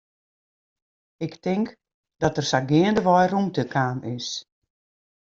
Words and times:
Ik 1.25 1.33
tink 1.45 1.67
dat 2.21 2.35
der 2.35 2.47
sa 2.49 2.59
geandewei 2.69 3.25
rûmte 3.31 3.63
kaam 3.73 3.99
is. 4.17 4.27